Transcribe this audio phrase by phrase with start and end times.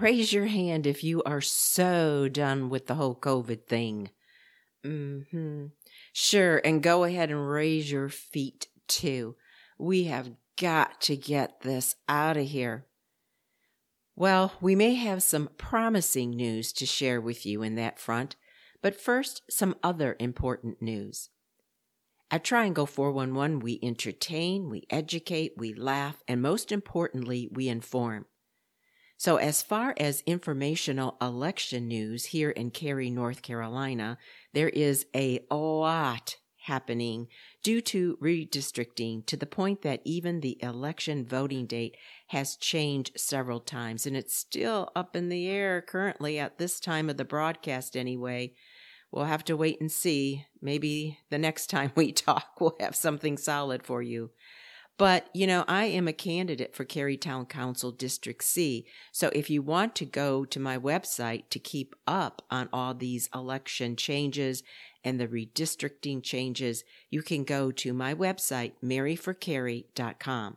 [0.00, 4.10] raise your hand if you are so done with the whole COVID thing.
[4.84, 5.66] Mm-hmm.
[6.12, 9.36] Sure, and go ahead and raise your feet too.
[9.78, 12.86] We have got to get this out of here.
[14.14, 18.36] Well, we may have some promising news to share with you in that front,
[18.80, 21.28] but first, some other important news.
[22.30, 28.26] At Triangle 411, we entertain, we educate, we laugh, and most importantly, we inform.
[29.18, 34.18] So, as far as informational election news here in Cary, North Carolina,
[34.52, 36.36] there is a lot
[36.66, 37.28] happening
[37.62, 41.96] due to redistricting to the point that even the election voting date
[42.28, 47.08] has changed several times and it's still up in the air currently at this time
[47.08, 48.52] of the broadcast anyway.
[49.12, 50.44] We'll have to wait and see.
[50.60, 54.30] Maybe the next time we talk, we'll have something solid for you.
[54.98, 58.86] But, you know, I am a candidate for Cary Town Council District C.
[59.12, 63.28] So if you want to go to my website to keep up on all these
[63.34, 64.62] election changes
[65.04, 70.56] and the redistricting changes, you can go to my website, maryforcary.com.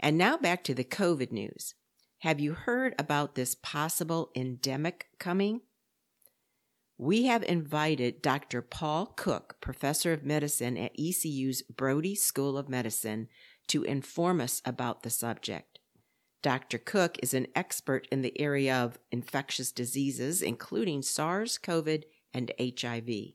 [0.00, 1.74] And now back to the COVID news.
[2.20, 5.60] Have you heard about this possible endemic coming?
[6.96, 8.60] We have invited Dr.
[8.60, 13.28] Paul Cook, professor of medicine at ECU's Brody School of Medicine,
[13.68, 15.78] to inform us about the subject.
[16.42, 16.78] Dr.
[16.78, 23.34] Cook is an expert in the area of infectious diseases, including SARS, COVID, and HIV.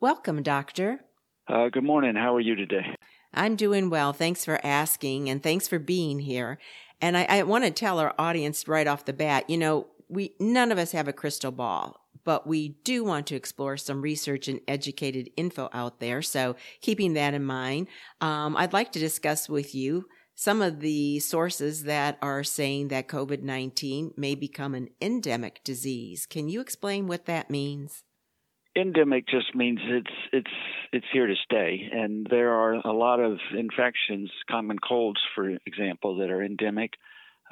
[0.00, 1.00] Welcome, Doctor.
[1.46, 2.14] Uh, good morning.
[2.14, 2.94] How are you today?
[3.34, 4.12] I'm doing well.
[4.12, 6.58] Thanks for asking, and thanks for being here.
[7.00, 10.34] And I, I want to tell our audience right off the bat, you know, we
[10.40, 14.48] none of us have a crystal ball but we do want to explore some research
[14.48, 16.22] and educated info out there.
[16.22, 17.88] So keeping that in mind,
[18.20, 23.08] um, I'd like to discuss with you some of the sources that are saying that
[23.08, 26.26] COVID 19 may become an endemic disease.
[26.26, 28.04] Can you explain what that means?
[28.76, 30.50] Endemic just means it's it's
[30.92, 36.18] it's here to stay, and there are a lot of infections, common colds, for example,
[36.18, 36.92] that are endemic.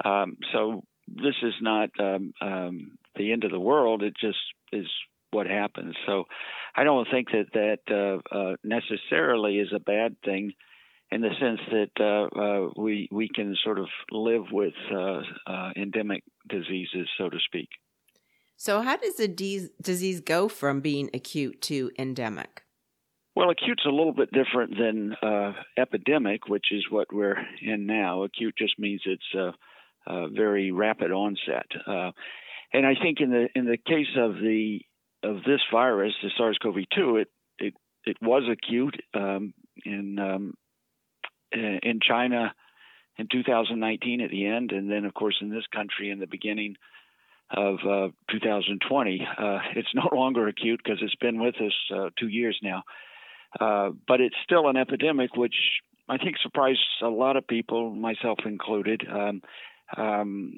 [0.05, 4.03] Um, so this is not um, um, the end of the world.
[4.03, 4.37] It just
[4.71, 4.87] is
[5.31, 5.95] what happens.
[6.05, 6.25] So
[6.75, 10.53] I don't think that that uh, uh, necessarily is a bad thing,
[11.11, 15.71] in the sense that uh, uh we we can sort of live with uh, uh,
[15.75, 17.69] endemic diseases, so to speak.
[18.55, 22.63] So how does a de- disease go from being acute to endemic?
[23.35, 25.15] Well, acute's a little bit different than
[25.77, 28.23] epidemic, which is what we're in now.
[28.23, 29.35] Acute just means it's
[30.07, 31.67] a very rapid onset
[32.73, 34.81] and I think in the in the case of the
[35.23, 37.27] of this virus, the SARS-CoV-2, it
[37.59, 37.73] it
[38.05, 39.53] it was acute um,
[39.85, 40.53] in um,
[41.51, 42.53] in China
[43.17, 46.75] in 2019 at the end, and then of course in this country in the beginning
[47.49, 49.27] of uh, 2020.
[49.37, 52.83] Uh, it's no longer acute because it's been with us uh, two years now,
[53.59, 55.55] uh, but it's still an epidemic, which
[56.09, 59.03] I think surprised a lot of people, myself included.
[59.09, 59.41] Um,
[59.95, 60.53] um,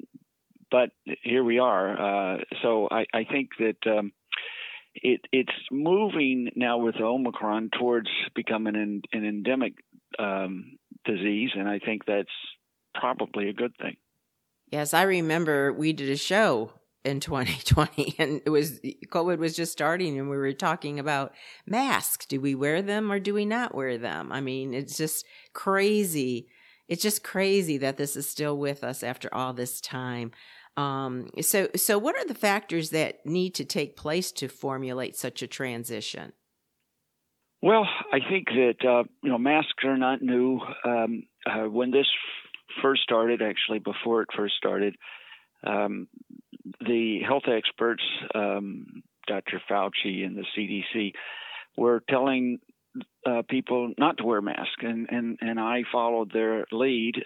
[0.70, 0.90] but
[1.22, 2.34] here we are.
[2.34, 4.12] Uh, so I, I, think that um,
[4.94, 9.74] it, it's moving now with Omicron towards becoming an, an endemic
[10.18, 12.28] um, disease, and I think that's
[12.94, 13.96] probably a good thing.
[14.70, 16.72] Yes, I remember we did a show
[17.04, 21.32] in 2020 and it was covid was just starting and we were talking about
[21.66, 25.24] masks do we wear them or do we not wear them i mean it's just
[25.54, 26.46] crazy
[26.88, 30.30] it's just crazy that this is still with us after all this time
[30.80, 35.42] um, so, so what are the factors that need to take place to formulate such
[35.42, 36.32] a transition?
[37.62, 40.60] Well, I think that uh, you know masks are not new.
[40.84, 42.06] Um, uh, when this
[42.82, 44.96] first started, actually before it first started,
[45.66, 46.08] um,
[46.80, 48.02] the health experts,
[48.34, 49.60] um, Dr.
[49.70, 51.12] Fauci and the CDC,
[51.76, 52.60] were telling
[53.26, 57.16] uh, people not to wear masks, and and and I followed their lead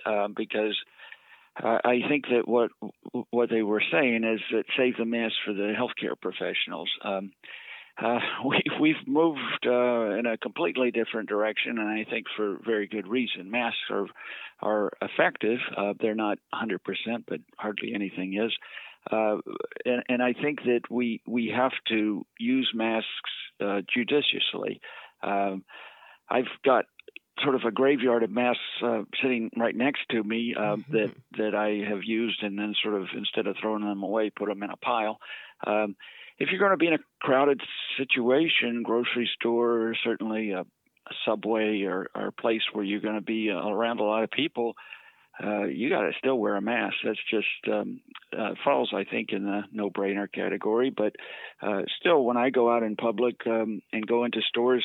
[1.62, 2.70] uh, I think that what
[3.30, 6.90] what they were saying is that save the mask for the healthcare professionals.
[7.02, 7.32] Um,
[8.02, 12.86] uh, we, we've moved uh, in a completely different direction, and I think for very
[12.86, 13.50] good reason.
[13.50, 14.06] Masks are
[14.60, 15.58] are effective.
[15.76, 16.78] Uh, they're not 100%,
[17.26, 18.52] but hardly anything is.
[19.10, 19.36] uh,
[19.84, 23.08] and, and, I think that we we have to use masks
[23.60, 24.80] uh, judiciously.
[25.22, 25.64] Um,
[26.30, 26.86] I've got
[27.42, 30.92] sort of a graveyard of masks uh, sitting right next to me uh, mm-hmm.
[30.92, 34.48] that that I have used, and then sort of instead of throwing them away, put
[34.48, 35.18] them in a pile.
[35.66, 35.96] Um,
[36.38, 37.60] if you're going to be in a crowded
[37.96, 43.20] situation, grocery store, certainly a, a subway or, or, a place where you're going to
[43.20, 44.74] be uh, around a lot of people,
[45.42, 46.96] uh, you got to still wear a mask.
[47.04, 48.00] That's just um,
[48.36, 50.90] uh, falls, I think, in the no-brainer category.
[50.90, 51.14] But
[51.62, 54.84] uh, still, when I go out in public um, and go into stores,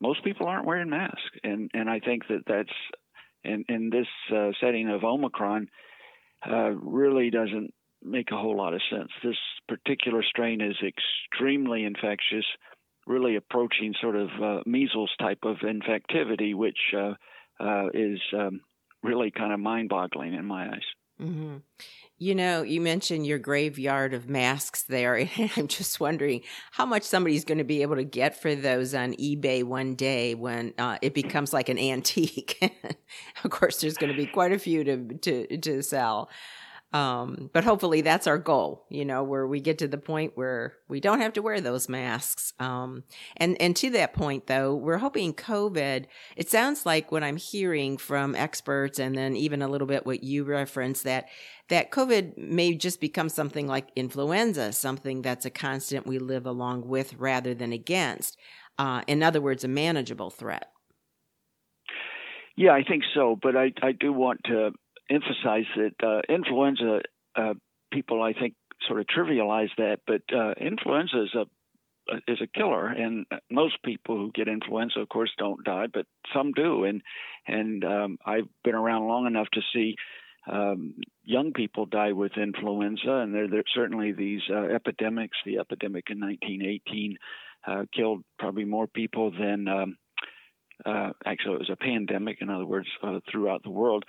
[0.00, 2.72] most people aren't wearing masks, and and I think that that's
[3.44, 5.68] in in this uh, setting of Omicron
[6.46, 9.10] uh, really doesn't make a whole lot of sense.
[9.22, 9.36] This
[9.68, 12.46] particular strain is extremely infectious,
[13.06, 17.14] really approaching sort of uh, measles type of infectivity, which uh,
[17.62, 18.60] uh, is um,
[19.02, 20.82] really kind of mind boggling in my eyes.
[21.20, 21.56] Mm-hmm.
[22.18, 27.02] You know, you mentioned your graveyard of masks there, and I'm just wondering how much
[27.02, 30.98] somebody's going to be able to get for those on eBay one day when uh,
[31.00, 32.58] it becomes like an antique.
[33.44, 36.28] of course, there's going to be quite a few to to to sell.
[36.92, 40.74] Um, but hopefully that's our goal, you know, where we get to the point where
[40.88, 42.52] we don't have to wear those masks.
[42.58, 43.04] Um,
[43.36, 46.06] and, and to that point though, we're hoping COVID,
[46.36, 50.24] it sounds like what I'm hearing from experts and then even a little bit what
[50.24, 51.28] you referenced that,
[51.68, 56.88] that COVID may just become something like influenza, something that's a constant we live along
[56.88, 58.36] with rather than against.
[58.78, 60.72] Uh, in other words, a manageable threat.
[62.56, 63.38] Yeah, I think so.
[63.40, 64.72] But I, I do want to
[65.10, 67.00] emphasize that uh, influenza
[67.36, 67.54] uh,
[67.92, 68.54] people, I think,
[68.86, 71.44] sort of trivialize that, but uh, influenza is a
[72.26, 76.52] is a killer, and most people who get influenza, of course, don't die, but some
[76.52, 77.02] do, and
[77.46, 79.96] and um, I've been around long enough to see
[80.50, 85.36] um, young people die with influenza, and there, there certainly these uh, epidemics.
[85.44, 87.16] The epidemic in 1918
[87.66, 89.68] uh, killed probably more people than.
[89.68, 89.96] Um,
[90.86, 94.02] uh, actually, it was a pandemic, in other words, uh, throughout the world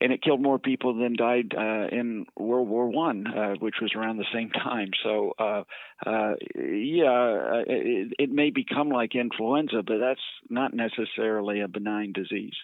[0.00, 3.92] and it killed more people than died uh, in World War One, uh, which was
[3.96, 4.90] around the same time.
[5.02, 5.62] So, uh,
[6.04, 10.20] uh, yeah, uh, it, it, may become like influenza, but that's
[10.50, 12.56] not necessarily a benign disease.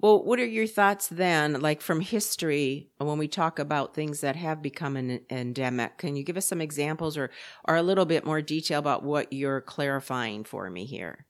[0.00, 4.36] Well, what are your thoughts then, like from history, when we talk about things that
[4.36, 5.98] have become an endemic?
[5.98, 7.30] Can you give us some examples or,
[7.66, 11.26] or a little bit more detail about what you're clarifying for me here?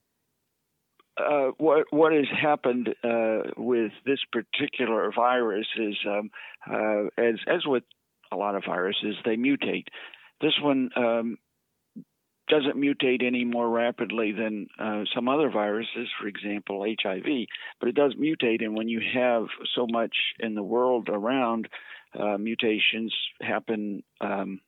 [1.16, 6.30] Uh, what what has happened uh, with this particular virus is, um,
[6.68, 7.84] uh, as as with
[8.32, 9.86] a lot of viruses, they mutate.
[10.40, 11.38] This one um,
[12.48, 17.46] doesn't mutate any more rapidly than uh, some other viruses, for example, HIV,
[17.78, 18.64] but it does mutate.
[18.64, 21.68] And when you have so much in the world around,
[22.18, 24.60] uh, mutations happen um,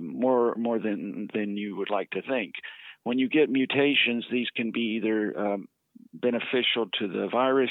[0.00, 2.54] more more than than you would like to think
[3.04, 5.68] when you get mutations, these can be either um,
[6.12, 7.70] beneficial to the virus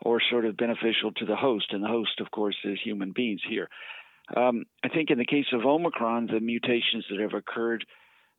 [0.00, 1.66] or sort of beneficial to the host.
[1.70, 3.68] And the host, of course, is human beings here.
[4.36, 7.84] Um, I think in the case of Omicron, the mutations that have occurred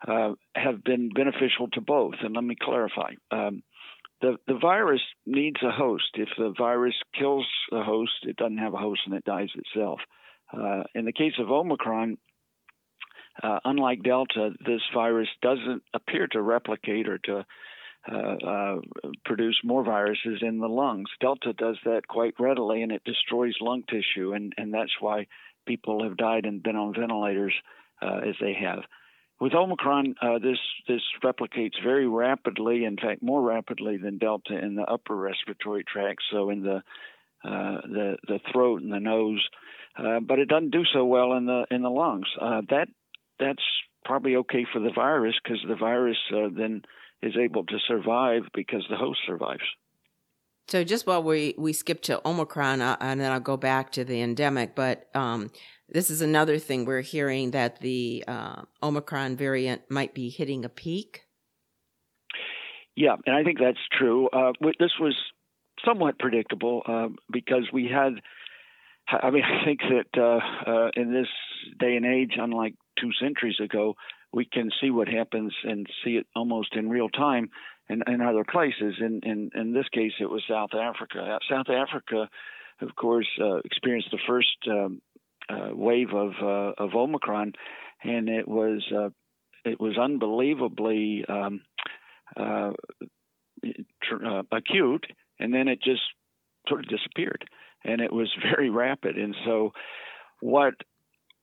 [0.08, 2.16] uh, have been beneficial to both.
[2.22, 3.14] And let me clarify.
[3.32, 3.64] Um,
[4.22, 6.10] the, the virus needs a host.
[6.14, 10.00] If the virus kills the host, it doesn't have a host and it dies itself.
[10.54, 12.18] Uh, in the case of Omicron,
[13.42, 17.46] uh, unlike Delta, this virus doesn't appear to replicate or to
[18.12, 18.76] uh, uh,
[19.26, 21.10] produce more viruses in the lungs.
[21.20, 25.28] Delta does that quite readily, and it destroys lung tissue, and, and that's why
[25.68, 27.54] people have died and been on ventilators
[28.02, 28.80] uh, as they have.
[29.40, 32.84] With Omicron, uh, this this replicates very rapidly.
[32.84, 36.22] In fact, more rapidly than Delta in the upper respiratory tract.
[36.30, 36.82] So in the
[37.44, 39.46] uh, the the throat and the nose,
[39.98, 42.28] uh, but it doesn't do so well in the in the lungs.
[42.40, 42.90] Uh, that
[43.40, 43.64] that's
[44.06, 46.82] probably okay for the virus because the virus uh, then
[47.22, 49.64] is able to survive because the host survives.
[50.68, 54.04] So just while we we skip to Omicron, uh, and then I'll go back to
[54.06, 55.50] the endemic, but um,
[55.90, 60.70] this is another thing we're hearing that the uh, Omicron variant might be hitting a
[60.70, 61.24] peak.
[62.96, 64.30] Yeah, and I think that's true.
[64.30, 65.16] Uh, this was
[65.84, 68.22] somewhat predictable uh, because we had.
[69.08, 71.28] I mean, I think that uh, uh, in this
[71.80, 73.96] day and age, unlike two centuries ago,
[74.32, 77.50] we can see what happens and see it almost in real time
[77.90, 78.96] in, in other places.
[79.00, 81.20] In, in, in this case, it was South Africa.
[81.20, 82.30] Uh, South Africa,
[82.82, 85.02] of course, uh, experienced the first um,
[85.50, 87.54] uh, wave of uh, of Omicron,
[88.04, 89.10] and it was uh,
[89.66, 91.62] it was unbelievably um,
[92.38, 92.72] uh,
[94.04, 95.08] tr- acute,
[95.40, 96.02] and then it just
[96.68, 97.46] sort of disappeared,
[97.84, 99.72] and it was very rapid, and so
[100.40, 100.76] what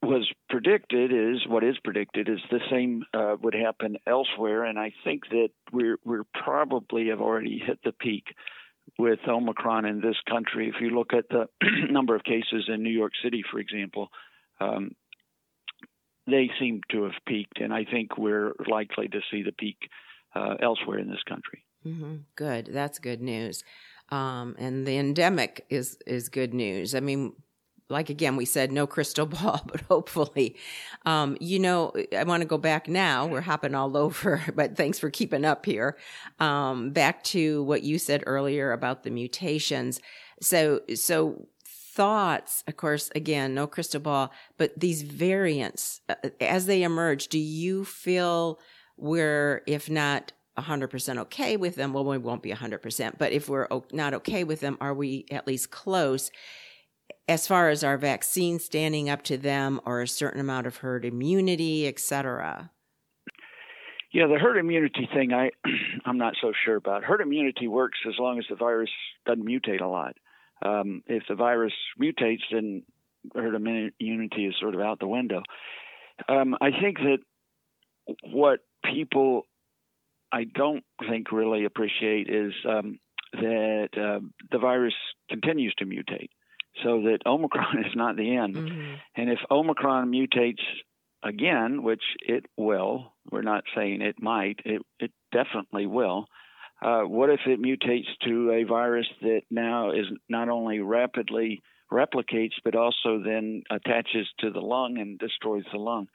[0.02, 4.92] was predicted is what is predicted is the same uh, would happen elsewhere, and I
[5.04, 8.24] think that we're we're probably have already hit the peak
[8.98, 10.68] with Omicron in this country.
[10.68, 11.48] If you look at the
[11.90, 14.08] number of cases in New York City, for example,
[14.60, 14.92] um,
[16.26, 19.78] they seem to have peaked, and I think we're likely to see the peak
[20.34, 21.64] uh, elsewhere in this country.
[21.86, 22.16] Mm-hmm.
[22.34, 23.64] Good, that's good news.
[24.10, 26.94] Um, and the endemic is is good news.
[26.94, 27.32] I mean,
[27.88, 30.56] like again, we said no crystal ball, but hopefully,
[31.04, 33.26] um, you know, I want to go back now.
[33.26, 35.96] We're hopping all over, but thanks for keeping up here.
[36.40, 40.00] Um, back to what you said earlier about the mutations.
[40.40, 46.82] So, so thoughts, of course, again, no crystal ball, but these variants uh, as they
[46.82, 48.58] emerge, do you feel
[48.98, 53.68] we're, if not 100% okay with them, well, we won't be 100%, but if we're
[53.92, 56.30] not okay with them, are we at least close?
[57.28, 61.04] As far as our vaccine standing up to them or a certain amount of herd
[61.04, 62.70] immunity, et cetera?
[64.12, 65.50] Yeah, the herd immunity thing, I,
[66.06, 67.04] I'm not so sure about.
[67.04, 68.90] Herd immunity works as long as the virus
[69.26, 70.16] doesn't mutate a lot.
[70.64, 72.82] Um, if the virus mutates, then
[73.34, 75.42] herd immunity is sort of out the window.
[76.28, 77.18] Um, I think that
[78.22, 79.42] what people
[80.32, 82.98] I don't think really appreciate is um,
[83.32, 84.94] that uh, the virus
[85.28, 86.30] continues to mutate
[86.82, 88.56] so that Omicron is not the end.
[88.56, 88.94] Mm-hmm.
[89.16, 90.62] And if Omicron mutates
[91.22, 96.26] again, which it will, we're not saying it might, it, it definitely will.
[96.82, 102.52] Uh, what if it mutates to a virus that now is not only rapidly replicates,
[102.64, 106.06] but also then attaches to the lung and destroys the lung?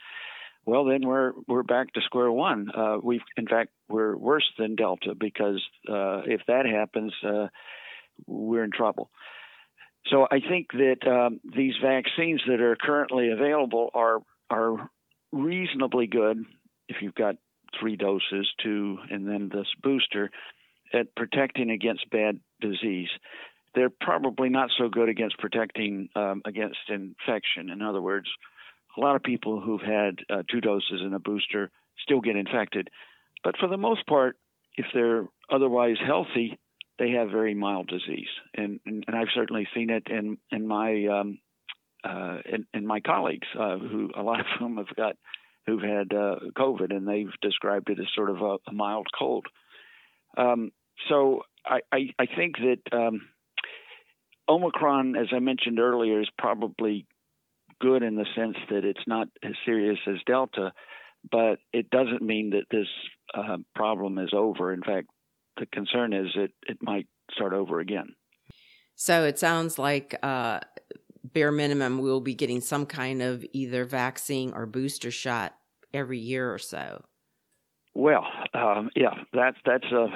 [0.65, 2.70] Well, then we're we're back to square one.
[2.70, 7.48] Uh, we've in fact we're worse than Delta because uh, if that happens, uh,
[8.27, 9.10] we're in trouble.
[10.08, 14.89] So I think that um, these vaccines that are currently available are are
[15.31, 16.43] reasonably good
[16.89, 17.36] if you've got
[17.79, 20.29] three doses, two, and then this booster
[20.93, 23.08] at protecting against bad disease.
[23.74, 27.70] They're probably not so good against protecting um, against infection.
[27.70, 28.27] In other words,
[28.98, 31.72] a lot of people who've had uh, two doses and a booster
[32.03, 32.89] still get infected.
[33.43, 34.36] But for the most part,
[34.75, 36.60] if they're otherwise healthy,
[37.01, 41.08] they have very mild disease, and and, and I've certainly seen it in in my
[41.08, 41.39] um,
[42.03, 45.15] uh, in, in my colleagues uh, who a lot of whom have got
[45.65, 49.48] who've had uh, COVID, and they've described it as sort of a, a mild cold.
[50.38, 50.72] Um,
[51.10, 53.22] so I, I, I think that um,
[54.48, 57.05] Omicron, as I mentioned earlier, is probably
[57.79, 60.72] good in the sense that it's not as serious as Delta,
[61.31, 62.88] but it doesn't mean that this
[63.36, 64.74] uh, problem is over.
[64.74, 65.08] In fact,
[65.62, 68.15] the concern is it it might start over again.
[68.96, 70.60] So it sounds like uh,
[71.24, 75.56] bare minimum we'll be getting some kind of either vaccine or booster shot
[75.94, 77.03] every year or so.
[77.94, 80.08] Well, um, yeah, that's that's a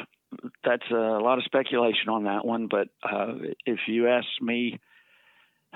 [0.63, 2.67] that's a lot of speculation on that one.
[2.69, 3.35] But uh,
[3.65, 4.79] if you ask me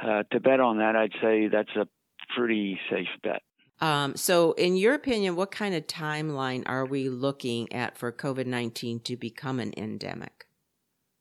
[0.01, 1.87] uh, to bet on that, I'd say that's a
[2.35, 3.43] pretty safe bet.
[3.81, 8.45] Um, so, in your opinion, what kind of timeline are we looking at for COVID
[8.45, 10.45] 19 to become an endemic?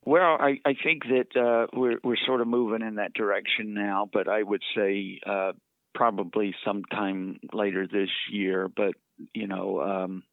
[0.05, 4.09] Well, I, I think that uh, we're, we're sort of moving in that direction now,
[4.11, 5.51] but I would say uh,
[5.93, 8.67] probably sometime later this year.
[8.67, 8.93] But,
[9.33, 10.23] you know, um,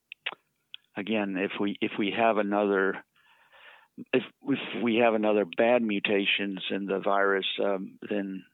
[0.97, 2.97] again, if we if we have another
[4.13, 8.45] if if we have another bad mutations in the virus, um, then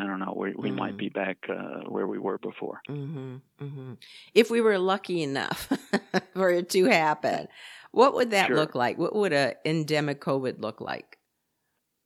[0.00, 0.34] I don't know.
[0.36, 1.20] We we mm might be mm-hmm.
[1.20, 2.80] back uh, where we were before.
[2.88, 3.92] Mm-hmm, mm-hmm.
[4.34, 5.70] If we were lucky enough
[6.34, 7.48] for it to happen,
[7.92, 8.56] what would that sure.
[8.56, 8.98] look like?
[8.98, 11.18] What would a endemic COVID look like?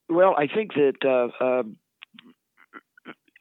[0.09, 1.63] Well, I think that uh, uh,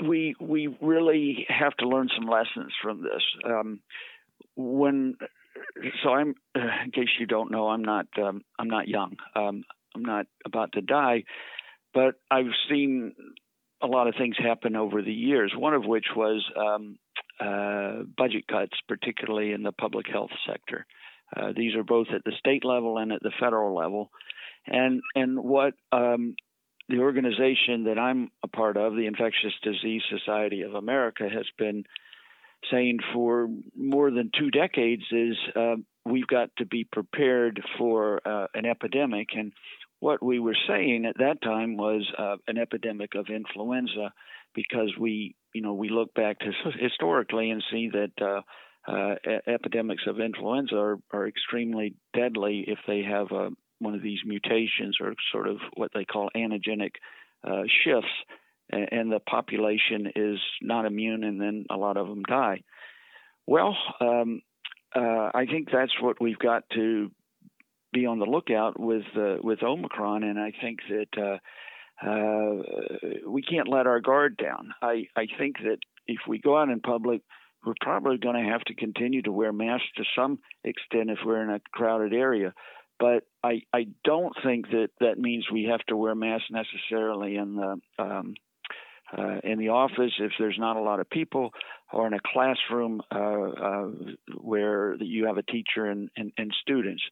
[0.07, 3.23] we we really have to learn some lessons from this.
[3.45, 3.79] Um,
[4.55, 5.15] when
[6.03, 9.17] so I'm, in case you don't know, I'm not um, I'm not young.
[9.35, 9.63] Um,
[9.95, 11.23] I'm not about to die,
[11.93, 13.13] but I've seen
[13.85, 15.53] a lot of things happen over the years.
[15.55, 16.97] One of which was um,
[17.39, 20.85] uh, budget cuts, particularly in the public health sector.
[21.35, 24.11] Uh, these are both at the state level and at the federal level,
[24.67, 26.35] and and what um,
[26.87, 31.83] the organization that I'm a part of, the Infectious Disease Society of America, has been
[32.71, 35.75] saying for more than two decades is uh,
[36.05, 39.51] we've got to be prepared for uh, an epidemic and
[40.05, 44.13] what we were saying at that time was uh, an epidemic of influenza
[44.53, 48.41] because we, you know, we look back to historically and see that uh,
[48.87, 49.15] uh,
[49.47, 54.97] epidemics of influenza are, are extremely deadly if they have uh, one of these mutations
[55.01, 56.91] or sort of what they call antigenic
[57.43, 58.13] uh, shifts
[58.69, 62.61] and, the population is not immune, and then a lot of them die.
[63.47, 64.41] Well, um,
[64.95, 67.11] uh, I think that's what we've got to
[67.95, 71.39] be on the lookout with uh, with Omicron, and I think that
[72.03, 74.73] uh, uh, we can't let our guard down.
[74.81, 77.21] I I think that if we go out in public,
[77.65, 81.41] we're probably going to have to continue to wear masks to some extent if we're
[81.41, 82.53] in a crowded area.
[82.99, 87.55] But I I don't think that that means we have to wear masks necessarily in
[87.55, 88.35] the um,
[89.17, 91.51] uh, in the office if there's not a lot of people,
[91.93, 93.87] or in a classroom uh, uh,
[94.37, 97.03] where you have a teacher and, and, and students.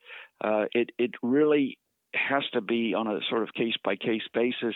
[0.43, 1.77] Uh, it it really
[2.13, 4.75] has to be on a sort of case by case basis,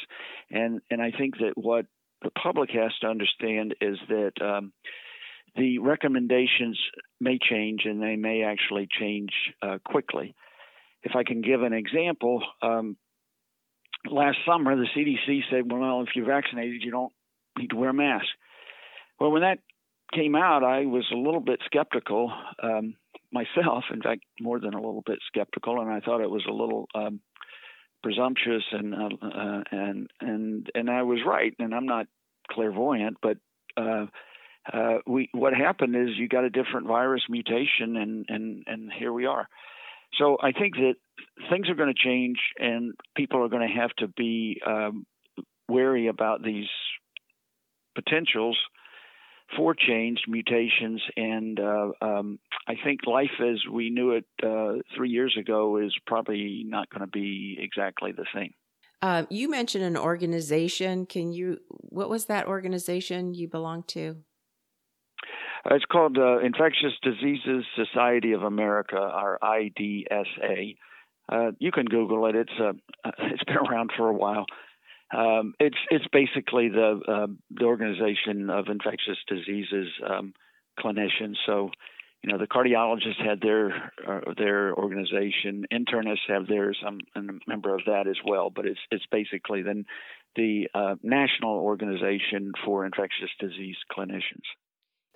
[0.50, 1.86] and and I think that what
[2.22, 4.34] the public has to understand is that.
[4.42, 4.74] Um,
[5.56, 6.80] the recommendations
[7.20, 9.32] may change and they may actually change
[9.64, 10.36] uh, quickly.
[11.02, 12.96] If I can give an example, um,
[14.06, 17.14] last summer the CDC said, well, if you're vaccinated, you don't
[17.58, 18.26] need to wear a mask.
[19.20, 19.60] Well, when that
[20.14, 22.96] came out, I was a little bit skeptical um,
[23.32, 23.86] myself.
[23.92, 26.88] In fact, more than a little bit skeptical, and I thought it was a little
[26.96, 27.20] um,
[28.04, 31.54] presumptuous, and uh, uh, and and and I was right.
[31.60, 32.08] And I'm not
[32.50, 33.38] clairvoyant, but
[33.76, 34.06] uh,
[34.72, 39.12] uh, we what happened is you got a different virus mutation, and and and here
[39.12, 39.48] we are.
[40.18, 40.96] So I think that
[41.50, 45.06] things are going to change, and people are going to have to be um,
[45.68, 46.68] wary about these
[47.98, 48.58] potentials
[49.56, 55.10] for change, mutations, and uh, um, I think life as we knew it uh, three
[55.10, 58.54] years ago is probably not going to be exactly the same.
[59.02, 61.06] Uh, you mentioned an organization.
[61.06, 61.60] Can you?
[61.70, 64.18] What was that organization you belong to?
[65.66, 70.76] Uh, it's called uh, Infectious Diseases Society of America, or IDSA.
[71.30, 72.36] Uh, you can Google it.
[72.36, 72.52] It's
[73.06, 74.46] it's been around for a while.
[75.16, 80.34] Um, it's it's basically the uh, the organization of infectious diseases um,
[80.78, 81.36] clinicians.
[81.46, 81.70] So,
[82.24, 86.78] you know, the cardiologists had their uh, their organization, internists have theirs.
[86.86, 88.50] I'm, a member of that as well.
[88.50, 89.86] But it's it's basically then
[90.36, 94.44] the uh, national organization for infectious disease clinicians.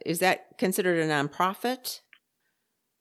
[0.06, 2.00] Is that considered a nonprofit?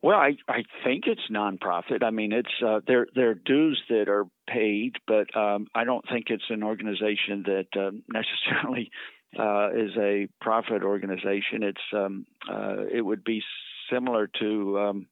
[0.02, 2.02] Well, I I think it's nonprofit.
[2.02, 6.04] I mean, it's uh, there there are dues that are paid, but um, I don't
[6.10, 8.90] think it's an organization that uh, necessarily
[9.38, 11.62] uh, is a profit organization.
[11.62, 13.42] It's um, uh, it would be
[13.90, 15.06] similar to um,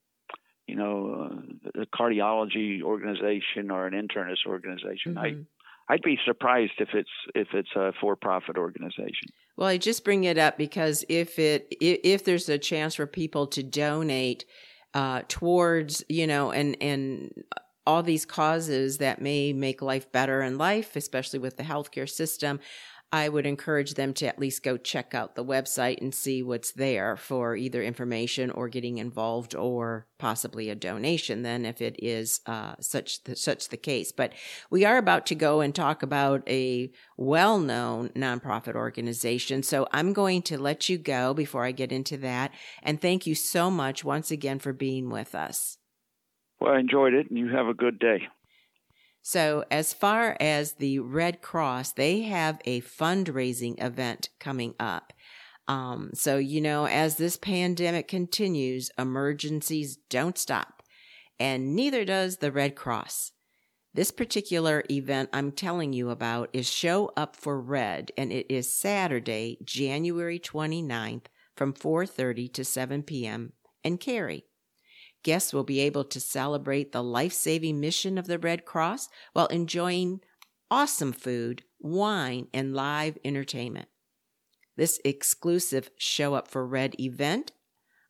[0.66, 1.42] you know
[1.74, 5.14] a cardiology organization or an internist organization.
[5.14, 5.18] Mm-hmm.
[5.18, 9.28] I I'd be surprised if it's if it's a for profit organization.
[9.56, 13.46] Well, I just bring it up because if it if there's a chance for people
[13.48, 14.44] to donate
[14.94, 17.32] uh, towards you know and and
[17.88, 22.60] all these causes that may make life better in life, especially with the healthcare system.
[23.10, 26.72] I would encourage them to at least go check out the website and see what's
[26.72, 31.40] there for either information or getting involved or possibly a donation.
[31.40, 34.34] Then, if it is uh, such the, such the case, but
[34.68, 39.62] we are about to go and talk about a well-known nonprofit organization.
[39.62, 43.34] So I'm going to let you go before I get into that, and thank you
[43.34, 45.78] so much once again for being with us.
[46.60, 48.28] Well, I enjoyed it, and you have a good day.
[49.22, 55.12] So, as far as the Red Cross, they have a fundraising event coming up.
[55.66, 60.82] Um, so, you know, as this pandemic continues, emergencies don't stop,
[61.38, 63.32] and neither does the Red Cross.
[63.92, 68.72] This particular event I'm telling you about is Show Up for Red, and it is
[68.72, 73.52] Saturday, January 29th from 4.30 to 7 p.m.
[73.82, 74.44] in Cary.
[75.22, 79.46] Guests will be able to celebrate the life saving mission of the Red Cross while
[79.46, 80.20] enjoying
[80.70, 83.88] awesome food, wine, and live entertainment.
[84.76, 87.52] This exclusive Show Up for Red event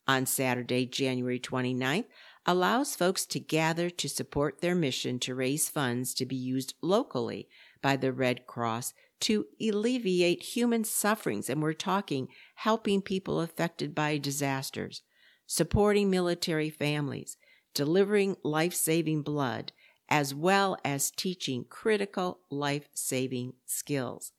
[0.06, 2.06] on Saturday, January 29th,
[2.44, 7.48] allows folks to gather to support their mission to raise funds to be used locally
[7.82, 11.50] by the Red Cross to alleviate human sufferings.
[11.50, 15.02] And we're talking helping people affected by disasters,
[15.48, 17.38] supporting military families,
[17.74, 19.72] delivering life saving blood,
[20.08, 24.32] as well as teaching critical life saving skills.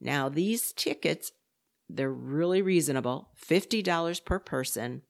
[0.00, 1.32] Now, these tickets,
[1.88, 5.02] they're really reasonable $50 per person,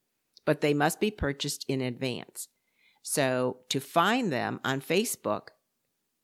[0.45, 2.49] but they must be purchased in advance.
[3.03, 5.49] So, to find them on Facebook,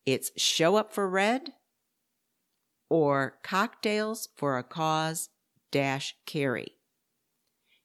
[0.04, 1.52] it's Show Up for Red
[2.90, 5.28] or Cocktails for a Cause
[5.70, 6.74] Dash Cary.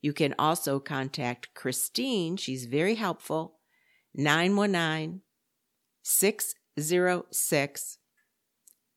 [0.01, 2.37] You can also contact Christine.
[2.37, 3.59] She's very helpful.
[4.15, 5.21] 919
[6.03, 7.97] 606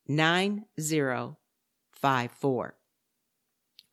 [0.08, 1.36] 9055.
[2.02, 2.74] 54.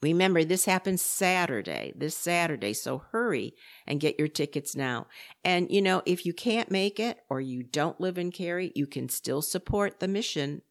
[0.01, 3.53] Remember, this happens Saturday, this Saturday, so hurry
[3.85, 5.07] and get your tickets now.
[5.43, 8.87] And, you know, if you can't make it or you don't live in Cary, you
[8.87, 10.61] can still support the mission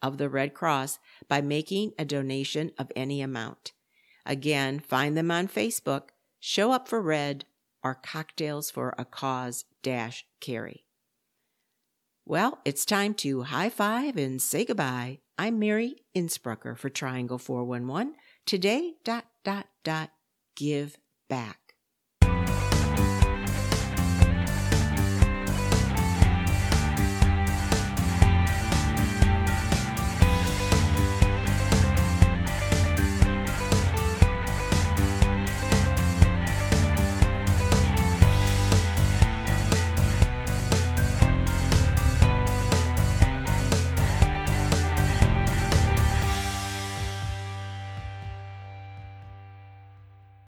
[0.00, 3.72] of the Red Cross by making a donation of any amount.
[4.28, 7.46] Again, find them on Facebook, Show Up for Red,
[7.82, 10.84] or Cocktails for a Cause Dash Cary.
[12.26, 15.20] Well, it's time to high five and say goodbye.
[15.38, 18.14] I'm Mary Insprucker for Triangle 411
[18.44, 20.10] Today, dot, dot, dot,
[20.56, 21.57] give back.